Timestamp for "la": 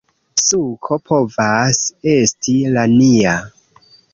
2.79-2.87